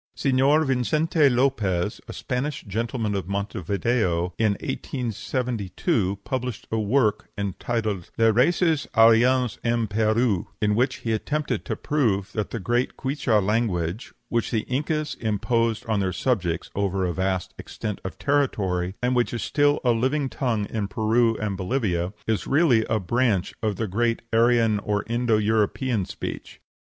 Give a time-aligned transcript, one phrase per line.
[0.17, 8.31] Señor Vincente Lopez, a Spanish gentleman of Montevideo, in 1872 published a work entitled "Les
[8.31, 14.11] Races Aryennes in Pérou," in which he attempts to prove that the great Quichua language,
[14.29, 19.31] which the Incas imposed on their subjects over a vast extent of territory, and which
[19.35, 23.87] is still a living tongue in Peru and Bolivia, is really a branch of the
[23.87, 26.59] great Aryan or Indo European speech.